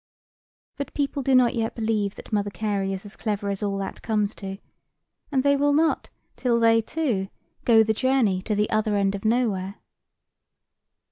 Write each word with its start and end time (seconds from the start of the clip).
But 0.77 0.95
people 0.95 1.21
do 1.21 1.35
not 1.35 1.53
yet 1.53 1.75
believe 1.75 2.15
that 2.15 2.33
Mother 2.33 2.49
Carey 2.49 2.91
is 2.91 3.05
as 3.05 3.15
clever 3.15 3.51
as 3.51 3.61
all 3.61 3.77
that 3.77 4.01
comes 4.01 4.33
to; 4.33 4.57
and 5.31 5.43
they 5.43 5.55
will 5.55 5.73
not 5.73 6.09
till 6.35 6.59
they, 6.59 6.81
too, 6.81 7.27
go 7.65 7.83
the 7.83 7.93
journey 7.93 8.41
to 8.41 8.55
the 8.55 8.67
Other 8.71 8.95
end 8.95 9.13
of 9.13 9.25
Nowhere. 9.25 9.75